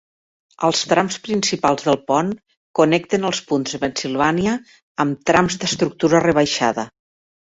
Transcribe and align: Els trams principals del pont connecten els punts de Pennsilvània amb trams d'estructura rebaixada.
Els 0.67 0.79
trams 0.91 1.17
principals 1.25 1.83
del 1.89 1.97
pont 2.11 2.31
connecten 2.79 3.29
els 3.29 3.41
punts 3.51 3.75
de 3.77 3.79
Pennsilvània 3.83 4.55
amb 5.05 5.19
trams 5.31 5.59
d'estructura 5.65 6.25
rebaixada. 6.25 6.87